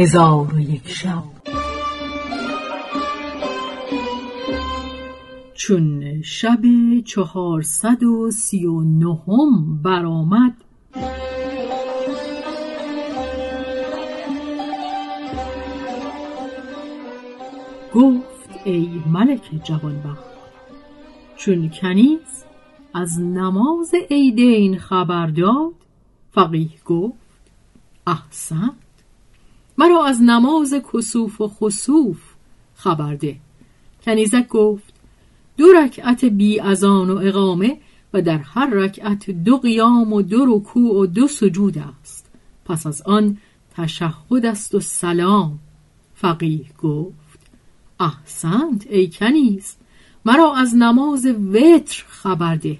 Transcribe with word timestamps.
هزار 0.00 0.54
و 0.54 0.60
یک 0.60 0.88
شب. 0.88 1.22
چون 5.54 6.22
شب 6.22 6.60
چهارصد 7.04 8.02
و 8.02 8.30
سی 8.30 8.66
و 8.66 8.80
نهم 8.80 9.82
برآمد 9.82 10.54
گفت 17.94 18.50
ای 18.64 19.02
ملک 19.06 19.50
جوانبخت 19.64 20.30
چون 21.36 21.68
کنیز 21.68 22.44
از 22.94 23.20
نماز 23.20 23.94
عیدین 24.10 24.78
خبر 24.78 25.26
داد 25.26 25.74
فقیه 26.32 26.70
گفت 26.84 27.50
احسنت 28.06 28.79
مرا 29.80 30.04
از 30.04 30.22
نماز 30.22 30.74
کسوف 30.92 31.40
و 31.40 31.48
خسوف 31.48 32.18
خبر 32.74 33.14
ده 33.14 33.36
کنیزک 34.04 34.48
گفت 34.48 34.94
دو 35.56 35.72
رکعت 35.72 36.24
بی 36.24 36.60
ازان 36.60 37.10
و 37.10 37.16
اقامه 37.16 37.78
و 38.12 38.22
در 38.22 38.38
هر 38.38 38.70
رکعت 38.70 39.30
دو 39.30 39.56
قیام 39.56 40.12
و 40.12 40.22
دو 40.22 40.44
رکوع 40.48 41.00
و 41.00 41.06
دو 41.06 41.28
سجود 41.28 41.84
است. 42.00 42.30
پس 42.64 42.86
از 42.86 43.02
آن 43.02 43.36
تشهد 43.76 44.46
است 44.46 44.74
و 44.74 44.80
سلام. 44.80 45.58
فقیه 46.14 46.66
گفت 46.82 47.40
احسنت 48.00 48.86
ای 48.86 49.10
کنیز 49.10 49.76
مرا 50.24 50.54
از 50.54 50.76
نماز 50.76 51.26
وتر 51.26 52.04
خبر 52.08 52.56
ده 52.56 52.78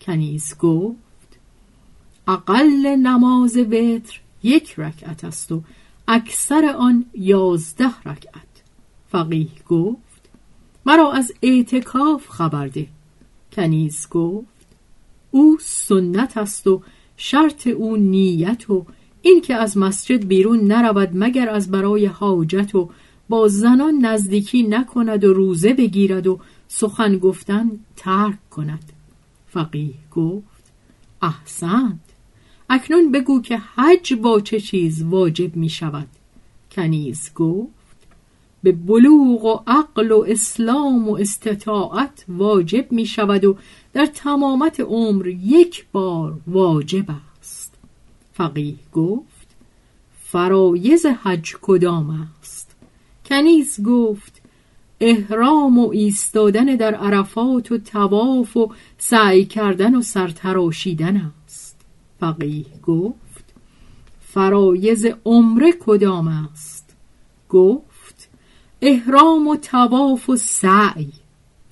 کنیز 0.00 0.58
گفت 0.58 1.38
اقل 2.28 2.86
نماز 2.86 3.56
وتر 3.56 4.20
یک 4.42 4.74
رکعت 4.78 5.24
است 5.24 5.52
و 5.52 5.62
اکثر 6.08 6.74
آن 6.78 7.04
یازده 7.14 8.00
رکعت. 8.00 8.42
فقیه 9.08 9.48
گفت 9.68 10.28
مرا 10.86 11.12
از 11.12 11.32
اعتکاف 11.42 12.28
خبر 12.28 12.66
ده. 12.66 12.86
کنیز 13.52 14.08
گفت 14.10 14.66
او 15.30 15.56
سنت 15.60 16.36
است 16.36 16.66
و 16.66 16.82
شرط 17.16 17.66
او 17.66 17.96
نیت 17.96 18.70
و 18.70 18.86
این 19.22 19.40
که 19.40 19.54
از 19.54 19.78
مسجد 19.78 20.26
بیرون 20.26 20.60
نرود 20.60 21.10
مگر 21.14 21.48
از 21.48 21.70
برای 21.70 22.06
حاجت 22.06 22.74
و 22.74 22.90
با 23.28 23.48
زنان 23.48 23.98
نزدیکی 23.98 24.62
نکند 24.62 25.24
و 25.24 25.32
روزه 25.32 25.74
بگیرد 25.74 26.26
و 26.26 26.40
سخن 26.68 27.18
گفتن 27.18 27.70
ترک 27.96 28.50
کند. 28.50 28.92
فقیه 29.48 29.94
گفت 30.10 30.72
احسنت. 31.22 32.15
اکنون 32.70 33.12
بگو 33.12 33.42
که 33.42 33.56
حج 33.56 34.14
با 34.14 34.40
چه 34.40 34.60
چیز 34.60 35.02
واجب 35.02 35.56
می 35.56 35.68
شود. 35.68 36.08
کنیز 36.70 37.30
گفت 37.34 37.96
به 38.62 38.72
بلوغ 38.72 39.44
و 39.44 39.60
عقل 39.66 40.12
و 40.12 40.24
اسلام 40.28 41.08
و 41.08 41.16
استطاعت 41.16 42.24
واجب 42.28 42.92
می 42.92 43.06
شود 43.06 43.44
و 43.44 43.56
در 43.92 44.06
تمامت 44.06 44.80
عمر 44.80 45.26
یک 45.26 45.86
بار 45.92 46.38
واجب 46.46 47.04
است. 47.40 47.74
فقیه 48.32 48.74
گفت 48.92 49.46
فرایز 50.24 51.06
حج 51.06 51.54
کدام 51.62 52.28
است؟ 52.40 52.76
کنیز 53.24 53.82
گفت 53.82 54.42
احرام 55.00 55.78
و 55.78 55.90
ایستادن 55.90 56.64
در 56.64 56.94
عرفات 56.94 57.72
و 57.72 57.78
تواف 57.78 58.56
و 58.56 58.72
سعی 58.98 59.44
کردن 59.44 59.94
و 59.94 60.02
سرتراشیدن 60.02 61.32
است. 61.44 61.65
فقیه 62.20 62.66
گفت 62.82 63.54
فرایز 64.20 65.06
عمره 65.24 65.72
کدام 65.80 66.28
است؟ 66.28 66.96
گفت 67.48 68.28
احرام 68.80 69.48
و 69.48 69.56
تواف 69.56 70.30
و 70.30 70.36
سعی. 70.36 71.12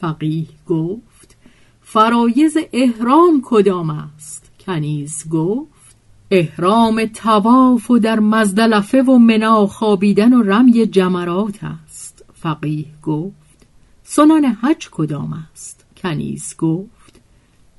فقیه 0.00 0.46
گفت 0.66 1.36
فرایز 1.82 2.56
احرام 2.72 3.42
کدام 3.44 3.90
است؟ 3.90 4.50
کنیز 4.60 5.28
گفت 5.30 5.96
احرام 6.30 7.04
تواف 7.04 7.90
و 7.90 7.98
در 7.98 8.20
مزدلفه 8.20 9.02
و 9.02 9.18
منا 9.18 9.66
خوابیدن 9.66 10.32
و 10.32 10.42
رمی 10.42 10.86
جمرات 10.86 11.64
است. 11.64 12.24
فقیه 12.34 12.86
گفت 13.02 13.66
سنان 14.04 14.44
حج 14.44 14.88
کدام 14.90 15.32
است؟ 15.52 15.84
کنیز 15.96 16.56
گفت 16.58 17.20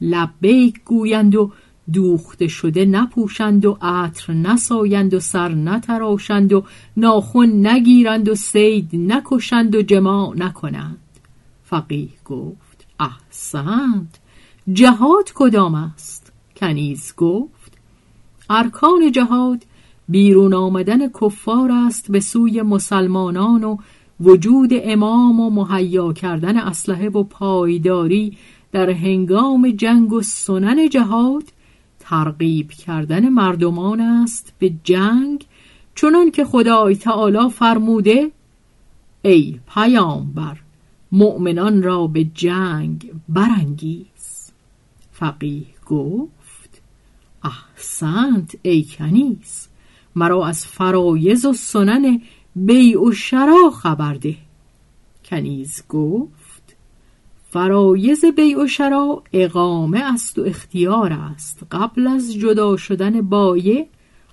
لبیک 0.02 0.84
گویند 0.84 1.36
و 1.36 1.52
دوخته 1.94 2.48
شده 2.48 2.86
نپوشند 2.86 3.66
و 3.66 3.78
عطر 3.82 4.34
نسایند 4.34 5.14
و 5.14 5.20
سر 5.20 5.50
نتراشند 5.50 6.54
و 6.54 6.64
ناخن 6.98 7.68
نگیرند 7.68 8.30
و 8.30 8.36
سید 8.36 8.90
نکشند 8.94 9.76
و 9.76 9.82
جماع 9.82 10.34
نکنند. 10.38 10.98
فقیه 11.64 12.10
گفت 12.26 12.88
احسنت 13.00 14.20
جهاد 14.74 15.32
کدام 15.36 15.76
است؟ 15.76 16.32
کنیز 16.56 17.14
گفت 17.18 17.78
ارکان 18.50 19.12
جهاد 19.12 19.64
بیرون 20.10 20.54
آمدن 20.54 21.10
کفار 21.10 21.72
است 21.72 22.12
به 22.12 22.20
سوی 22.20 22.62
مسلمانان 22.62 23.64
و 23.64 23.78
وجود 24.20 24.70
امام 24.74 25.40
و 25.40 25.50
مهیا 25.50 26.14
کردن 26.14 26.58
اسلحه 26.58 27.10
و 27.10 27.24
پایداری 27.24 28.38
در 28.72 28.90
هنگام 28.90 29.72
جنگ 29.72 30.14
و 30.14 30.22
سنن 30.22 30.90
جهاد 30.90 31.44
ترغیب 32.10 32.72
کردن 32.72 33.30
مردمان 33.30 34.02
است 34.02 34.54
به 34.60 34.74
جنگ 34.84 35.46
چنان 35.96 36.32
که 36.32 36.46
خدای 36.46 36.96
تعالی 36.96 37.50
فرموده 37.50 38.32
ای 39.22 39.60
پیامبر 39.74 40.58
مؤمنان 41.12 41.84
را 41.84 42.08
به 42.08 42.24
جنگ 42.24 43.12
برانگیز. 43.30 44.52
فقیه 45.12 45.66
گفت 45.86 46.82
احسنت 47.44 48.56
ای 48.62 48.84
کنیز 48.84 49.68
مرا 50.16 50.48
از 50.48 50.66
فرایز 50.66 51.46
و 51.46 51.54
سنن 51.54 52.22
بیع 52.56 53.02
و 53.02 53.12
شرا 53.12 53.70
خبر 53.70 54.14
ده. 54.14 54.38
کنیز 55.26 55.84
گفت 55.90 56.45
فرایز 57.56 58.26
بیع 58.26 58.64
و 58.64 58.68
شرا 58.68 59.24
اقامه 59.34 60.00
است 60.00 60.40
و 60.40 60.42
اختیار 60.42 61.14
است 61.14 61.64
قبل 61.72 62.08
از 62.08 62.34
جدا 62.34 62.78
شدن 62.78 63.22
بایع 63.22 63.88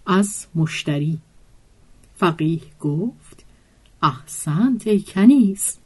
از 0.07 0.47
مشتری. 0.55 1.19
فقیه 2.15 2.61
گفت 2.81 3.45
احسنت 4.03 4.87
ای 4.87 5.01
کنیز 5.01 5.79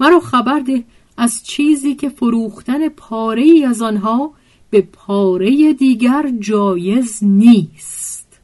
مرا 0.00 0.20
خبر 0.20 0.60
ده 0.60 0.84
از 1.16 1.42
چیزی 1.44 1.94
که 1.94 2.08
فروختن 2.08 2.88
پاره 2.88 3.42
ای 3.42 3.64
از 3.64 3.82
آنها 3.82 4.32
به 4.70 4.80
پاره 4.92 5.72
دیگر 5.72 6.32
جایز 6.38 7.18
نیست. 7.22 8.40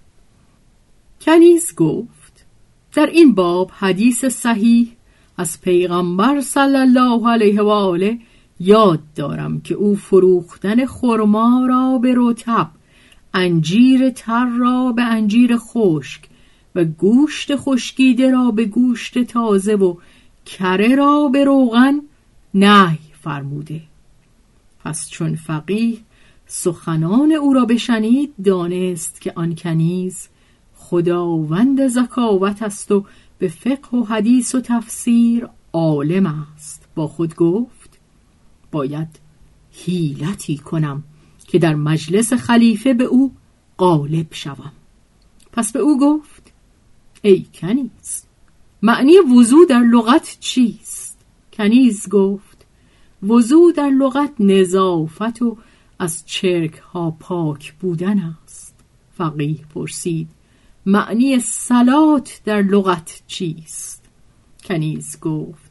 کنیز 1.21 1.75
گفت 1.75 2.47
در 2.95 3.07
این 3.07 3.35
باب 3.35 3.71
حدیث 3.75 4.25
صحیح 4.25 4.93
از 5.37 5.61
پیغمبر 5.61 6.41
صلی 6.41 6.77
الله 6.77 7.31
علیه 7.31 7.63
و 7.63 7.69
آله 7.69 8.19
یاد 8.61 9.01
دارم 9.15 9.61
که 9.61 9.75
او 9.75 9.97
فروختن 9.97 10.87
خرما 10.87 11.67
را 11.69 11.99
به 11.99 12.15
رطب 12.17 12.71
انجیر 13.35 14.11
تر 14.11 14.47
را 14.47 14.93
به 14.93 15.03
انجیر 15.03 15.57
خشک 15.57 16.29
و 16.75 16.85
گوشت 16.85 17.57
خشکیده 17.57 18.31
را 18.31 18.51
به 18.51 18.65
گوشت 18.65 19.23
تازه 19.23 19.75
و 19.75 19.95
کره 20.47 20.95
را 20.95 21.29
به 21.33 21.45
روغن 21.45 22.01
نهی 22.55 22.99
فرموده. 23.21 23.83
پس 24.85 25.11
چون 25.11 25.35
فقیه 25.35 25.99
سخنان 26.47 27.33
او 27.33 27.53
را 27.53 27.65
بشنید 27.65 28.35
دانست 28.45 29.21
که 29.21 29.33
آن 29.37 29.55
کنیز 29.55 30.29
خداوند 30.77 31.89
زکاوت 31.89 32.63
است 32.63 32.93
و 32.93 33.05
به 33.39 33.49
فقه 33.49 33.99
و 33.99 34.05
حدیث 34.05 34.55
و 34.55 34.61
تفسیر 34.61 35.49
عالم 35.73 36.27
است. 36.27 36.89
با 36.95 37.07
خود 37.07 37.35
گفت 37.35 37.86
باید 38.71 39.09
حیلتی 39.73 40.59
کنم 40.59 41.05
که 41.49 41.59
در 41.59 41.75
مجلس 41.75 42.33
خلیفه 42.33 42.95
به 42.95 43.05
او 43.05 43.33
غالب 43.79 44.27
شوم. 44.31 44.73
پس 45.53 45.73
به 45.73 45.79
او 45.79 46.01
گفت 46.01 46.53
ای 47.23 47.47
کنیز 47.55 48.25
معنی 48.83 49.19
وضوع 49.19 49.67
در 49.67 49.81
لغت 49.81 50.37
چیست؟ 50.41 51.19
کنیز 51.53 52.09
گفت 52.09 52.67
وضوع 53.23 53.73
در 53.73 53.91
لغت 53.91 54.33
نظافت 54.41 55.43
و 55.43 55.57
از 55.99 56.27
چرک 56.27 56.75
ها 56.75 57.11
پاک 57.11 57.75
بودن 57.75 58.19
است. 58.19 58.75
فقیه 59.19 59.59
پرسید 59.75 60.29
معنی 60.87 61.41
سلات 61.41 62.41
در 62.45 62.63
لغت 62.63 63.23
چیست؟ 63.27 64.03
کنیز 64.65 65.21
گفت 65.21 65.66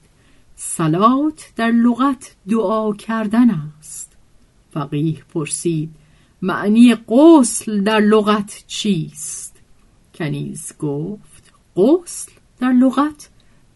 سلات 0.56 1.52
در 1.56 1.72
لغت 1.72 2.36
دعا 2.50 2.94
کردن 2.94 3.50
است. 3.50 4.16
فقیه 4.72 5.24
پرسید 5.34 5.90
معنی 6.42 6.96
غسل 6.96 7.84
در 7.84 8.00
لغت 8.00 8.63
چیست؟ 8.68 9.56
کنیز 10.13 10.74
گفت 10.80 11.54
غسل 11.75 12.31
در 12.60 12.72
لغت 12.72 13.30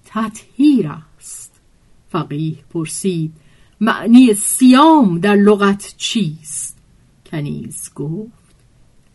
تطهیر 0.05 0.91
است. 1.17 1.61
فقیه 2.09 2.57
پرسید 2.73 3.33
معنی 3.81 4.33
سیام 4.33 5.19
در 5.19 5.35
لغت 5.35 5.93
چیست؟ 5.97 6.77
کنیز 7.25 7.91
گفت 7.95 8.55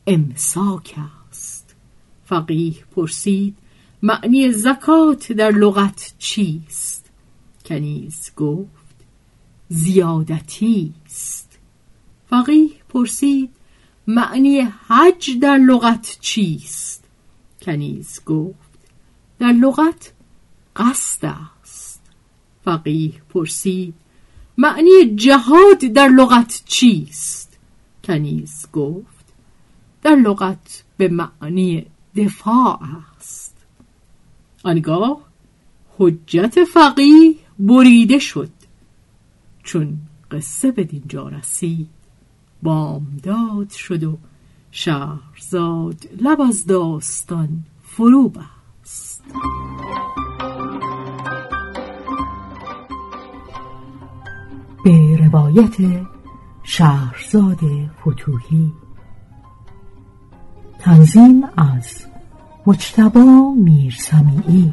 امساک 0.06 0.94
است. 1.30 1.74
فقیه 2.24 2.74
پرسید 2.96 3.56
معنی 4.02 4.52
زکات 4.52 5.32
در 5.32 5.50
لغت 5.50 6.14
چیست؟ 6.18 6.93
کنیز 7.64 8.30
گفت 8.36 8.94
زیادتی 9.68 10.94
است. 11.06 11.58
فقیه 12.30 12.70
پرسید 12.88 13.50
معنی 14.06 14.60
حج 14.60 15.38
در 15.40 15.58
لغت 15.58 16.16
چیست؟ 16.20 17.04
کنیز 17.62 18.20
گفت 18.26 18.78
در 19.38 19.52
لغت 19.52 20.12
قصد 20.76 21.34
است. 21.62 22.02
فقیه 22.64 23.12
پرسید 23.28 23.94
معنی 24.58 25.14
جهاد 25.14 25.78
در 25.78 26.08
لغت 26.08 26.62
چیست؟ 26.66 27.58
کنیز 28.04 28.66
گفت 28.72 29.24
در 30.02 30.16
لغت 30.16 30.84
به 30.96 31.08
معنی 31.08 31.86
دفاع 32.16 32.80
است. 33.16 33.56
آنگاه 34.64 35.20
حجت 35.98 36.64
فقیه 36.64 37.34
بریده 37.58 38.18
شد. 38.18 38.50
چون 39.62 39.98
قصه 40.30 40.72
به 40.72 40.84
دینجا 40.84 41.28
رسید 41.28 41.88
بامداد 42.62 43.70
شد 43.70 44.04
و 44.04 44.18
شهرزاد 44.70 46.08
لب 46.20 46.40
از 46.40 46.66
داستان 46.66 47.48
فرو 47.82 48.28
بست. 48.28 49.24
به 54.84 55.16
روایت 55.16 56.06
شهرزاد 56.62 57.60
فتوهی 58.00 58.72
تنظیم 60.78 61.44
از 61.56 62.06
مجتبا 62.66 63.54
میرسمیعی. 63.56 64.72